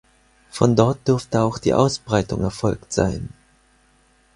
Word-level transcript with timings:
Von 0.49 0.75
dort 0.75 1.07
dürfte 1.07 1.41
auch 1.43 1.59
die 1.59 1.75
Ausbreitung 1.75 2.41
erfolgt 2.41 2.91
sein. 2.91 3.29